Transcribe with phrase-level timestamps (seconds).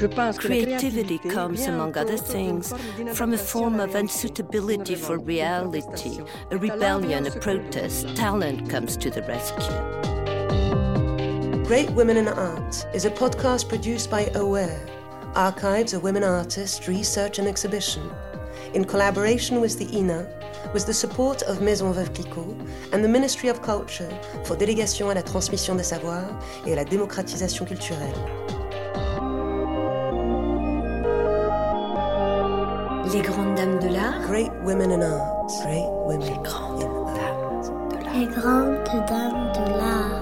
[0.00, 2.72] Creativity comes, among other things,
[3.12, 6.20] from a form of unsuitability for reality,
[6.50, 8.16] a rebellion, a protest.
[8.16, 9.76] Talent comes to the rescue.
[11.64, 14.80] Great Women in Art is a podcast produced by Aware,
[15.34, 18.10] Archives of Women Artists Research and Exhibition,
[18.72, 20.26] in collaboration with the INA,
[20.72, 22.56] with the support of Maison Veuve Clicquot
[22.94, 24.08] and the Ministry of Culture
[24.44, 28.49] for Délégation à la transmission des savoirs et à la démocratisation culturelle.
[33.12, 34.20] Les grandes dames de l'art.
[34.28, 35.50] Great Women in Art.
[35.62, 37.16] Great Women Les grandes in Art.
[37.16, 38.10] dames de l'art.
[38.14, 40.20] Les grandes dames de l'art.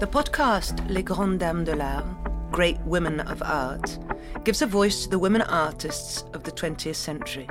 [0.00, 2.04] The podcast Les Grandes Dames de l'Art,
[2.52, 3.98] Great Women of Art,
[4.44, 7.48] gives a voice to the women artists of the 20th century.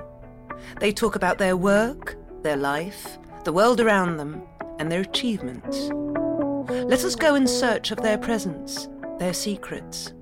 [0.80, 4.44] They talk about their work, their life, the world around them,
[4.78, 5.90] and their achievements.
[6.70, 10.14] Let us go in search of their presence, their secrets.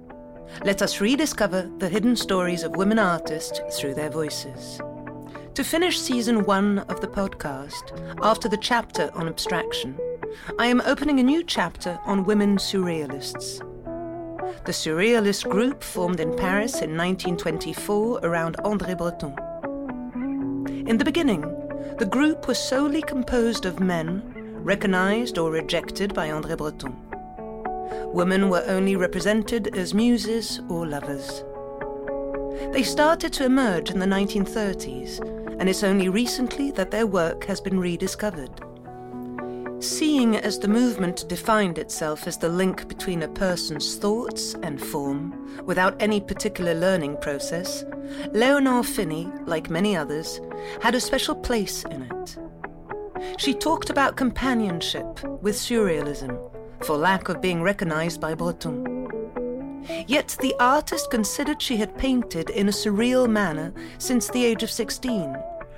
[0.63, 4.79] Let us rediscover the hidden stories of women artists through their voices.
[5.55, 9.99] To finish season one of the podcast, after the chapter on abstraction,
[10.57, 13.65] I am opening a new chapter on women surrealists.
[14.65, 19.35] The Surrealist group formed in Paris in 1924 around André Breton.
[20.87, 21.41] In the beginning,
[21.99, 24.21] the group was solely composed of men,
[24.63, 26.95] recognized or rejected by André Breton.
[28.11, 31.43] Women were only represented as muses or lovers.
[32.73, 35.19] They started to emerge in the 1930s,
[35.59, 38.61] and it's only recently that their work has been rediscovered.
[39.81, 45.63] Seeing as the movement defined itself as the link between a person's thoughts and form,
[45.65, 47.85] without any particular learning process,
[48.33, 50.41] Leonor Fini, like many others,
[50.81, 52.37] had a special place in it.
[53.37, 56.37] She talked about companionship with surrealism,
[56.83, 59.07] for lack of being recognized by Breton.
[60.07, 64.71] Yet the artist considered she had painted in a surreal manner since the age of
[64.71, 65.37] 16,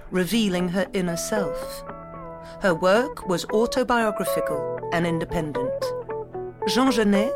[0.10, 1.84] revealing her inner self.
[2.62, 5.84] Her work was autobiographical and independent.
[6.68, 7.34] Jean Genet,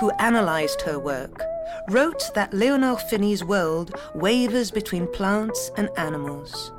[0.00, 1.42] who analyzed her work,
[1.90, 6.72] wrote that Leonor Fini's world wavers between plants and animals.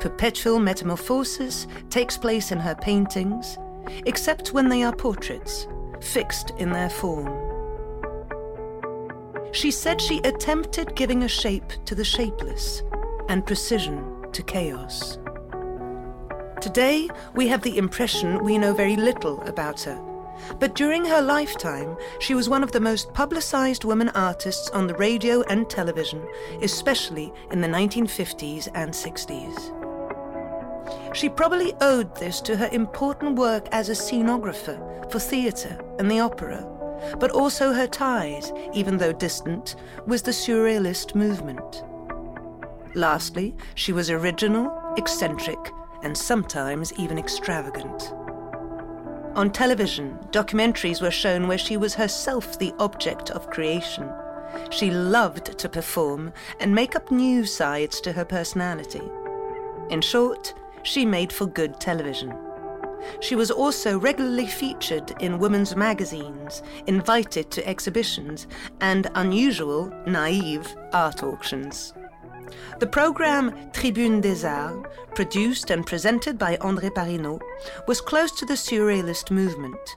[0.00, 3.58] Perpetual metamorphosis takes place in her paintings,
[4.06, 5.66] except when they are portraits,
[6.00, 7.32] fixed in their form.
[9.52, 12.82] She said she attempted giving a shape to the shapeless
[13.28, 15.18] and precision to chaos.
[16.64, 20.00] Today, we have the impression we know very little about her.
[20.58, 24.94] But during her lifetime, she was one of the most publicized women artists on the
[24.94, 26.26] radio and television,
[26.62, 31.14] especially in the 1950s and 60s.
[31.14, 36.20] She probably owed this to her important work as a scenographer for theatre and the
[36.20, 36.66] opera,
[37.20, 39.76] but also her ties, even though distant,
[40.06, 41.84] with the Surrealist movement.
[42.94, 45.58] Lastly, she was original, eccentric,
[46.04, 48.12] and sometimes even extravagant.
[49.34, 54.08] On television, documentaries were shown where she was herself the object of creation.
[54.70, 59.02] She loved to perform and make up new sides to her personality.
[59.90, 60.54] In short,
[60.84, 62.32] she made for good television.
[63.20, 68.46] She was also regularly featured in women's magazines, invited to exhibitions,
[68.80, 71.92] and unusual, naive art auctions.
[72.80, 77.40] The program Tribune des Arts, produced and presented by André Parinaud,
[77.86, 79.96] was close to the Surrealist movement.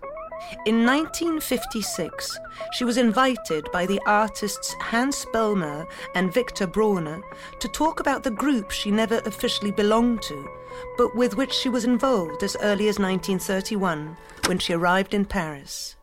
[0.66, 2.40] In 1956,
[2.74, 5.86] she was invited by the artists Hans Bellmer
[6.16, 7.22] and Victor Brauner
[7.60, 10.50] to talk about the group she never officially belonged to,
[10.98, 14.16] but with which she was involved as early as 1931
[14.46, 15.97] when she arrived in Paris.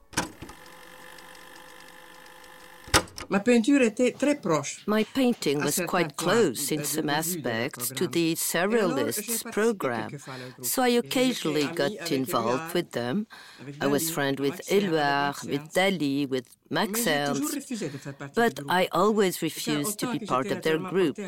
[3.30, 10.38] My painting was quite close in some aspects to the Surrealists program, participé quelquefois à
[10.38, 13.26] leur so I occasionally got involved with them.
[13.80, 17.74] I was friend with Marx et avec Éluard, with Dali, with Max Ernst,
[18.34, 21.18] but I always refused to be part of their group,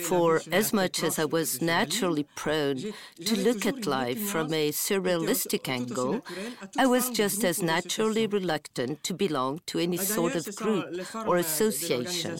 [0.00, 2.78] for as much as I was naturally prone
[3.24, 6.24] to look at life from a surrealistic angle,
[6.78, 10.86] I was just as naturally reluctant to belong to any sort of group
[11.26, 12.38] or association.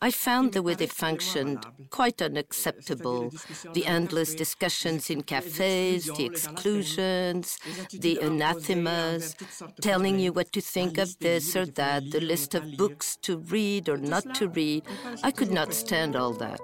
[0.00, 3.32] I found the way they functioned quite unacceptable.
[3.74, 7.58] The endless discussions in cafes, the exclusions,
[7.92, 9.36] the anathemas,
[9.80, 13.88] telling you what to think of this or that, the list of books to read
[13.88, 14.84] or not to read.
[15.22, 16.60] I could not stand all that.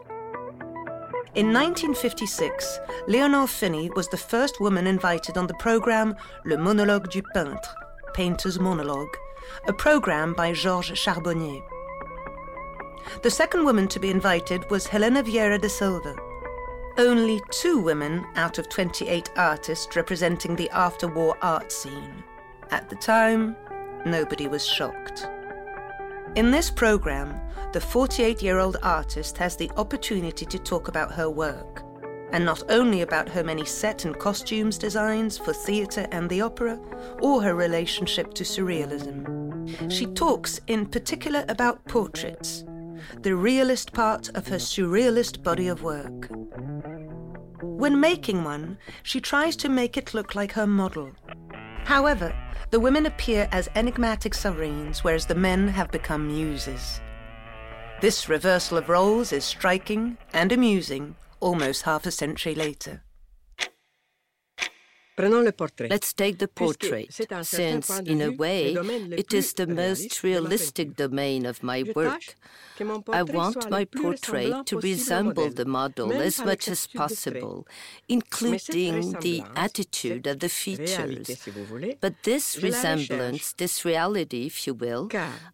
[1.35, 7.23] In 1956, Leonor Fini was the first woman invited on the program Le Monologue du
[7.23, 7.69] Peintre,
[8.15, 9.17] Painter's Monologue,
[9.67, 11.63] a program by Georges Charbonnier.
[13.23, 16.17] The second woman to be invited was Helena Vieira da Silva.
[16.99, 22.25] Only two women out of 28 artists representing the after war art scene.
[22.71, 23.57] At the time,
[24.07, 25.29] nobody was shocked.
[26.35, 27.41] In this program,
[27.73, 31.83] the 48 year old artist has the opportunity to talk about her work,
[32.33, 36.79] and not only about her many set and costumes designs for theatre and the opera,
[37.21, 39.39] or her relationship to surrealism.
[39.91, 42.65] She talks in particular about portraits,
[43.21, 46.29] the realist part of her surrealist body of work.
[47.61, 51.13] When making one, she tries to make it look like her model.
[51.89, 52.37] However,
[52.69, 57.01] the women appear as enigmatic sovereigns, whereas the men have become muses.
[58.03, 63.01] This reversal of roles is striking and amusing almost half a century later.
[65.19, 67.13] Let's take the portrait,
[67.43, 68.75] since, in a way,
[69.23, 72.37] it is the most realistic domain of my work.
[73.13, 77.67] I want my portrait to resemble the model as much as possible,
[78.09, 81.27] including the attitude of the features.
[82.01, 85.11] But this resemblance, this reality, if you will,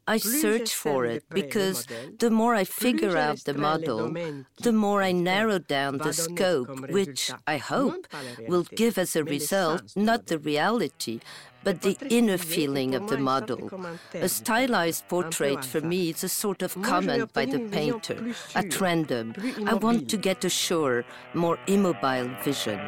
[0.06, 1.86] I search for it because
[2.18, 4.12] the more I figure out the model,
[4.60, 8.06] the more I narrow down the scope, which I hope
[8.46, 11.20] will give as a result result, not the reality,
[11.62, 13.70] but the inner feeling of the model.
[14.14, 19.34] A stylized portrait for me is a sort of comment by the painter, at random.
[19.66, 22.80] I want to get a sure, more immobile vision.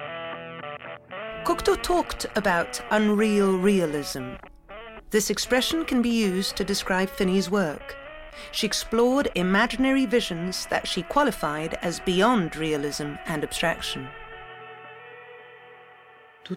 [1.45, 4.33] Cocteau talked about unreal realism.
[5.11, 7.97] This expression can be used to describe Fini's work.
[8.53, 14.09] She explored imaginary visions that she qualified as beyond realism and abstraction.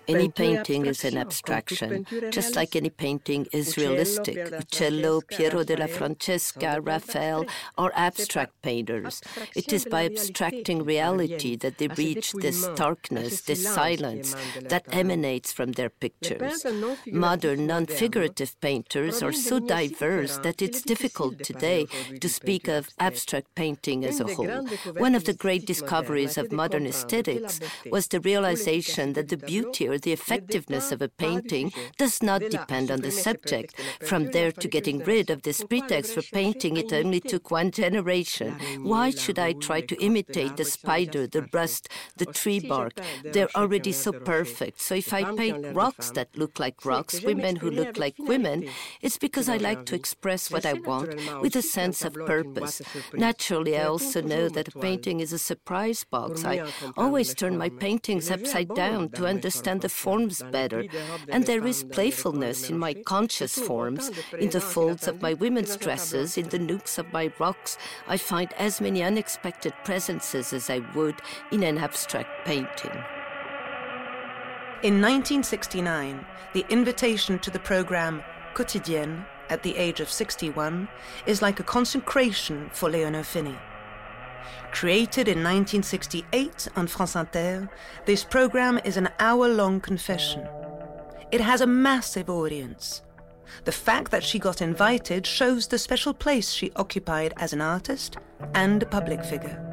[0.07, 4.37] Any painting is an abstraction, just like any painting is realistic.
[4.37, 7.45] Uccello, Piero della Francesca, Raphael
[7.77, 9.21] are abstract painters.
[9.55, 15.73] It is by abstracting reality that they reach this darkness, this silence that emanates from
[15.73, 16.65] their pictures.
[17.07, 21.87] Modern, non figurative painters are so diverse that it's difficult today
[22.19, 24.67] to speak of abstract painting as a whole.
[24.97, 27.59] One of the great discoveries of modern aesthetics
[27.91, 33.01] was the realization that the beauty the effectiveness of a painting does not depend on
[33.01, 33.79] the subject.
[34.03, 38.57] From there to getting rid of this pretext for painting, it only took one generation.
[38.81, 41.87] Why should I try to imitate the spider, the rust,
[42.17, 42.99] the tree bark?
[43.23, 44.81] They're already so perfect.
[44.81, 48.69] So if I paint rocks that look like rocks, women who look like women,
[49.01, 52.81] it's because I like to express what I want with a sense of purpose.
[53.13, 56.43] Naturally, I also know that a painting is a surprise box.
[56.43, 56.65] I
[56.97, 60.85] always turn my paintings upside down to understand understand the forms better,
[61.29, 66.37] and there is playfulness in my conscious forms, in the folds of my women's dresses,
[66.37, 67.77] in the nooks of my rocks.
[68.07, 71.15] I find as many unexpected presences as I would
[71.51, 73.03] in an abstract painting.
[74.81, 78.23] In 1969, the invitation to the program
[78.55, 80.87] Quotidienne at the age of 61
[81.25, 83.55] is like a consecration for Leonor Fini.
[84.71, 87.69] Created in 1968 on France Inter,
[88.05, 90.47] this program is an hour long confession.
[91.31, 93.01] It has a massive audience.
[93.65, 98.17] The fact that she got invited shows the special place she occupied as an artist
[98.53, 99.68] and a public figure.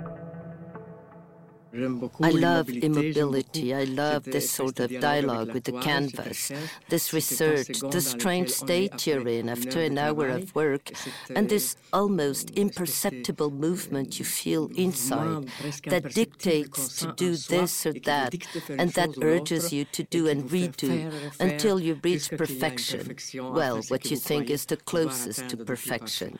[2.23, 3.75] I love immobility.
[3.75, 6.51] I love this sort of dialogue with the canvas,
[6.89, 10.93] this research, the strange state you're in after an hour of work,
[11.35, 15.49] and this almost imperceptible movement you feel inside
[15.87, 18.35] that dictates to do this or that,
[18.69, 23.17] and that urges you to do and redo until you reach perfection.
[23.35, 26.39] Well, what you think is the closest to perfection.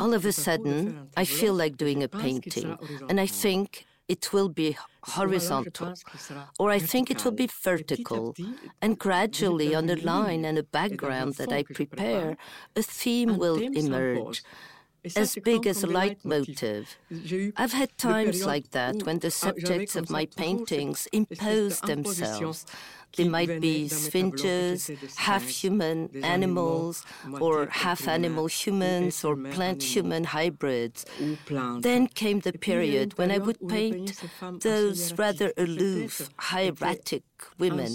[0.00, 2.78] All of a sudden, I feel like doing a painting,
[3.08, 5.94] and I think, it will be horizontal,
[6.58, 8.34] or I think it will be vertical,
[8.80, 12.36] and gradually on a line and a background that I prepare,
[12.76, 14.42] a theme will emerge
[15.16, 16.96] as big as a leitmotif.
[17.56, 22.66] I've had times like that when the subjects of my paintings impose themselves.
[23.16, 27.04] They might be sphinges, half human animals,
[27.40, 31.04] or half animal humans, or plant human hybrids.
[31.80, 34.18] Then came the period when I would paint
[34.60, 37.24] those rather aloof, hieratic
[37.58, 37.92] women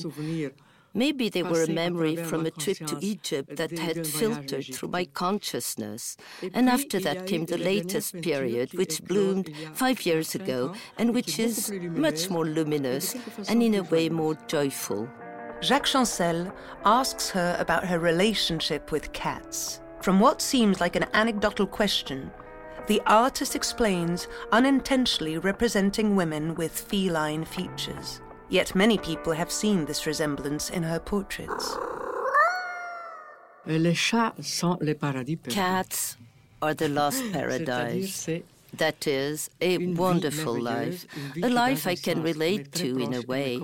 [0.97, 5.05] Maybe they were a memory from a trip to Egypt that had filtered through my
[5.05, 6.17] consciousness.
[6.55, 11.71] And after that came the latest period, which bloomed five years ago and which is
[11.71, 13.15] much more luminous
[13.47, 15.07] and in a way more joyful.
[15.61, 16.51] Jacques Chancel
[16.83, 19.81] asks her about her relationship with cats.
[20.01, 22.31] From what seems like an anecdotal question,
[22.87, 28.21] the artist explains unintentionally representing women with feline features.
[28.49, 31.75] Yet many people have seen this resemblance in her portraits.
[35.49, 36.17] Cats
[36.61, 38.29] are the lost paradise.
[38.73, 41.05] That is, a wonderful life,
[41.41, 43.61] a life I can relate to in a way.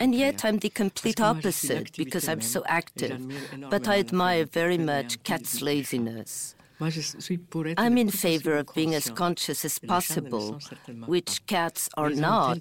[0.00, 3.22] And yet I'm the complete opposite because I'm so active.
[3.70, 6.54] But I admire very much cats' laziness.
[6.80, 10.60] I'm in favor of being as conscious as possible,
[11.06, 12.60] which cats are not,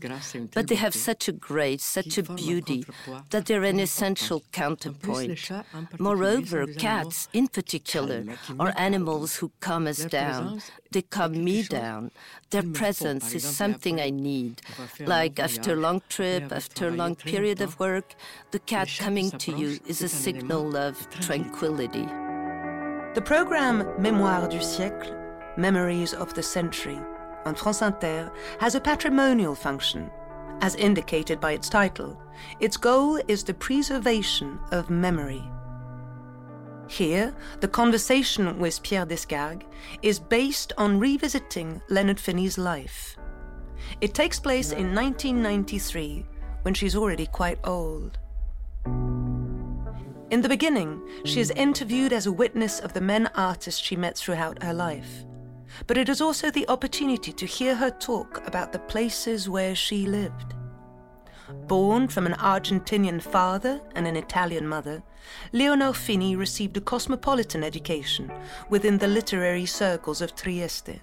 [0.54, 2.84] but they have such a grace, such a beauty,
[3.30, 5.52] that they're an essential counterpoint.
[6.00, 8.24] Moreover, cats, in particular,
[8.60, 10.62] are animals who calm us down.
[10.92, 12.12] They calm me down.
[12.50, 14.62] Their presence is something I need.
[15.00, 18.16] Like after a long trip, after a long period of work,
[18.52, 22.08] the cat coming to you is a signal of tranquility.
[23.18, 25.12] The program Mémoire du siècle,
[25.58, 27.00] Memories of the Century,
[27.48, 30.12] on France Inter has a patrimonial function.
[30.62, 32.22] As indicated by its title,
[32.60, 35.42] its goal is the preservation of memory.
[36.88, 39.66] Here, the conversation with Pierre Descargues
[40.04, 43.18] is based on revisiting Leonor Fini's life.
[44.00, 46.24] It takes place in 1993,
[46.62, 48.20] when she's already quite old.
[50.30, 54.18] In the beginning, she is interviewed as a witness of the men artists she met
[54.18, 55.24] throughout her life.
[55.86, 60.06] But it is also the opportunity to hear her talk about the places where she
[60.06, 60.54] lived.
[61.68, 65.02] Born from an Argentinian father and an Italian mother,
[65.54, 68.30] Leonor Fini received a cosmopolitan education
[68.70, 71.00] within the literary circles of Trieste.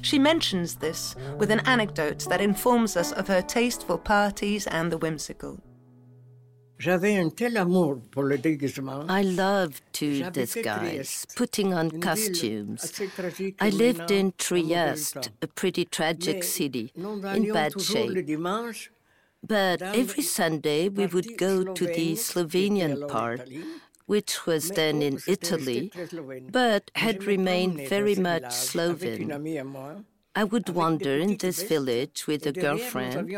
[0.00, 4.90] She mentions this with an anecdote that informs us of her taste for parties and
[4.90, 5.60] the whimsical.
[9.08, 13.00] I loved to disguise, putting on costumes.
[13.60, 18.26] I lived in Trieste, a pretty tragic city, in bad shape.
[19.46, 23.48] But every Sunday we would go to the Slovenian part,
[24.06, 25.92] which was then in Italy,
[26.50, 29.30] but had remained very much Sloven.
[30.34, 33.36] I would wander in this village with a girlfriend.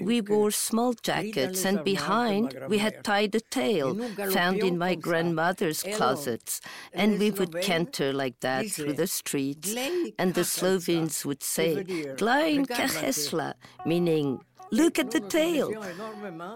[0.00, 3.94] We wore small jackets, and behind we had tied a tail
[4.30, 6.60] found in my grandmother's closets,
[6.92, 9.74] and we would canter like that through the streets.
[10.18, 11.82] And the Slovenes would say,
[12.16, 14.40] Glain kahesla, meaning
[14.72, 15.70] Look at the tail.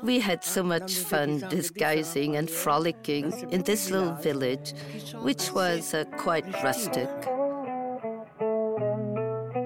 [0.02, 4.72] We had so much fun disguising and frolicking in this little village,
[5.20, 7.10] which was uh, quite rustic.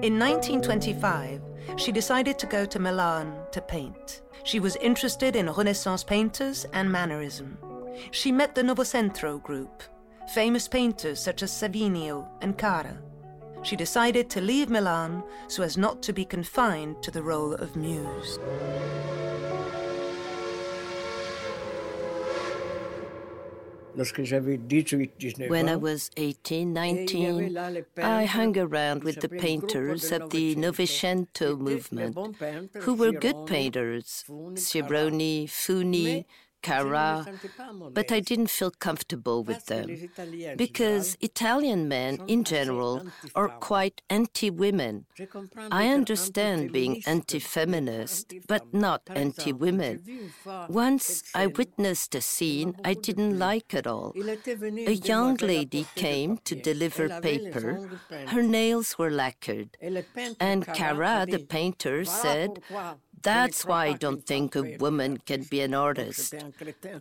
[0.01, 1.41] In 1925,
[1.77, 4.23] she decided to go to Milan to paint.
[4.43, 7.55] She was interested in Renaissance painters and mannerism.
[8.09, 9.83] She met the Novecento group,
[10.33, 12.97] famous painters such as Savinio and Carrà.
[13.61, 17.75] She decided to leave Milan so as not to be confined to the role of
[17.75, 18.39] muse.
[23.93, 27.57] When I was 18, 19,
[28.01, 31.57] I hung around with the painters of the Novecento.
[31.57, 32.17] Movement,
[32.83, 36.25] who were good painters Sironi, Funi,
[36.63, 39.87] Carrà, but I didn't feel comfortable with them
[40.57, 45.05] because Italian men in general are quite anti women.
[45.71, 50.31] I understand being anti feminist, but not anti women.
[50.69, 54.13] Once I witnessed a scene I didn't like at all.
[54.15, 57.89] A young lady came to deliver paper.
[58.27, 59.77] Her nails were lacquered,
[60.39, 62.59] and Carrà, the painter, said,
[63.21, 66.33] that's why I don't think a woman can be an artist.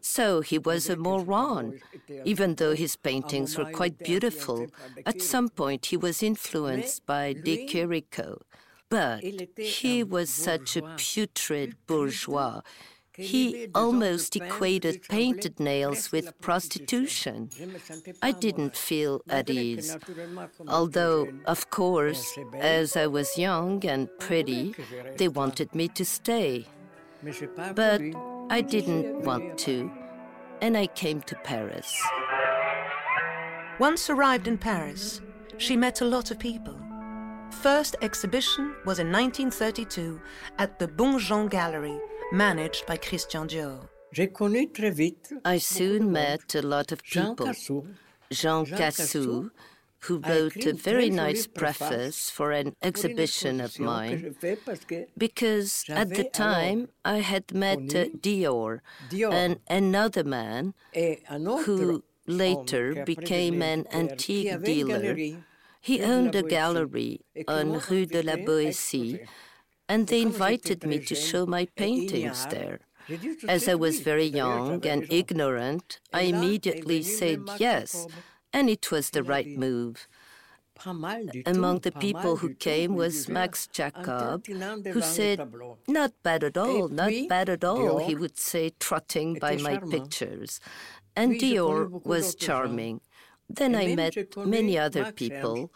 [0.00, 1.80] So he was a moron.
[2.24, 4.66] Even though his paintings were quite beautiful,
[5.06, 8.40] at some point he was influenced by De Chirico.
[8.88, 9.22] But
[9.56, 12.60] he was such a putrid bourgeois.
[13.16, 17.50] He almost equated painted nails with prostitution.
[18.22, 19.96] I didn't feel at ease.
[20.68, 24.74] Although, of course, as I was young and pretty,
[25.16, 26.66] they wanted me to stay.
[27.74, 28.00] But
[28.48, 29.90] I didn't want to,
[30.60, 31.94] and I came to Paris.
[33.78, 35.20] Once arrived in Paris,
[35.58, 36.76] she met a lot of people.
[37.50, 40.20] First exhibition was in 1932
[40.58, 41.98] at the Bonjean Gallery,
[42.32, 43.88] managed by Christian Dior.
[45.44, 47.52] I soon met a lot of people.
[48.32, 49.50] Jean Cassou,
[50.04, 54.34] who wrote a very nice preface for an exhibition of mine,
[55.18, 58.80] because at the time I had met Dior
[59.12, 60.75] and another man
[61.64, 65.16] who later became an antique dealer.
[65.82, 69.26] He owned a gallery on Rue de la Boétie,
[69.90, 72.78] and they invited me to show my paintings there.
[73.49, 78.06] As I was very young and ignorant, I immediately said yes,
[78.52, 80.06] and it was the right move.
[81.54, 84.47] Among the people who came was Max Jacob,
[84.94, 85.38] who said,
[85.99, 90.61] Not bad at all, not bad at all, he would say, trotting by my pictures
[91.16, 93.00] and Dior was charming.
[93.49, 95.70] Then I met many other people.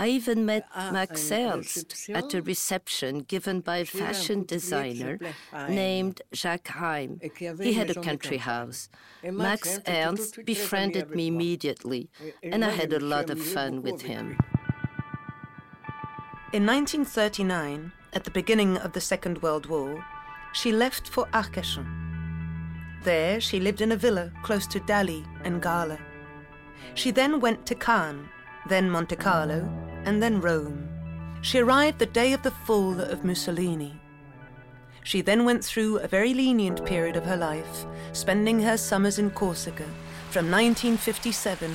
[0.00, 5.18] I even met Max Ernst at a reception given by a fashion designer
[5.68, 7.20] named Jacques Heim.
[7.60, 8.88] He had a country house.
[9.22, 12.08] Max Ernst befriended me immediately,
[12.42, 14.38] and I had a lot of fun with him.
[16.54, 20.02] In 1939, at the beginning of the Second World War,
[20.54, 21.86] she left for Arcachon.
[23.04, 25.98] There, she lived in a villa close to Dali and Gala.
[26.94, 28.30] She then went to Cannes,
[28.66, 30.88] then Monte Carlo, and then Rome.
[31.42, 33.98] She arrived the day of the fall of Mussolini.
[35.02, 39.30] She then went through a very lenient period of her life, spending her summers in
[39.30, 39.86] Corsica
[40.30, 41.70] from 1957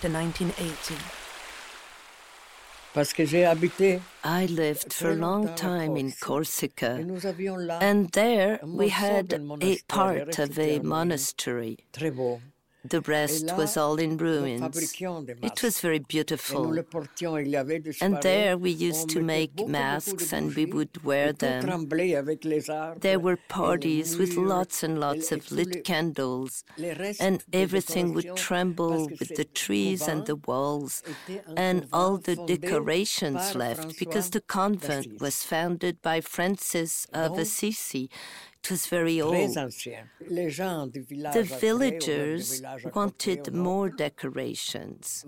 [0.00, 0.94] to 1980.
[4.24, 6.98] I lived for a long time in Corsica,
[7.80, 11.78] and there we had a part of a monastery.
[12.84, 14.94] The rest was all in ruins.
[15.42, 16.78] It was very beautiful.
[18.00, 21.88] And there we used to make masks and we would wear them.
[23.00, 26.64] There were parties with lots and lots of lit candles,
[27.20, 31.02] and everything would tremble with the trees and the walls,
[31.56, 38.10] and all the decorations left because the convent was founded by Francis of Assisi
[38.62, 39.54] it was very old.
[39.54, 40.02] The
[41.60, 42.62] villagers
[42.94, 45.24] wanted more decorations.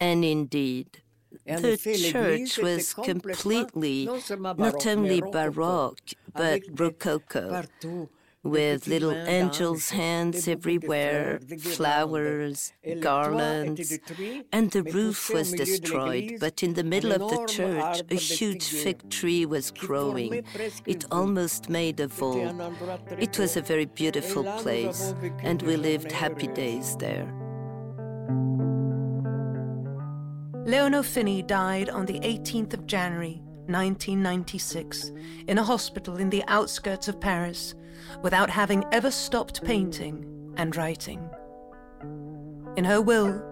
[0.00, 1.02] And indeed,
[1.46, 7.62] the church was completely not only Baroque but Rococo
[8.42, 13.98] with little angels' hands everywhere, flowers, garlands,
[14.52, 16.38] and the roof was destroyed.
[16.40, 20.44] But in the middle of the church, a huge fig tree was growing.
[20.86, 22.54] It almost made a vault.
[23.18, 27.32] It was a very beautiful place, and we lived happy days there.
[30.64, 35.12] Leonor Fini died on the 18th of January, 1996,
[35.48, 37.74] in a hospital in the outskirts of Paris
[38.20, 41.28] without having ever stopped painting and writing.
[42.76, 43.42] In her will,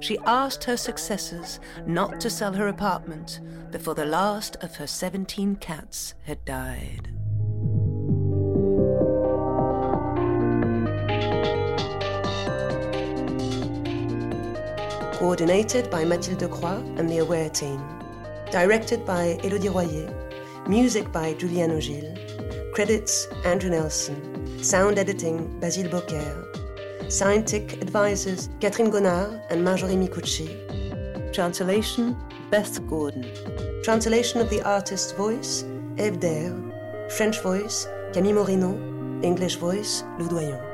[0.00, 5.56] she asked her successors not to sell her apartment before the last of her 17
[5.56, 7.08] cats had died.
[15.14, 17.82] Coordinated by Mathilde Croix and the Aware team.
[18.50, 20.12] Directed by Elodie Royer.
[20.68, 22.23] Music by Julian Ogil.
[22.74, 24.60] Credits Andrew Nelson.
[24.60, 26.44] Sound editing Basile Beaucaire.
[27.08, 31.32] Scientific advisors Catherine Gonnard and Marjorie Micucci.
[31.32, 32.16] Translation
[32.50, 33.24] Beth Gordon.
[33.84, 35.62] Translation of the artist's voice
[35.98, 36.18] Eve
[37.16, 39.22] French voice Camille Morino.
[39.22, 40.73] English voice Lou Doillon.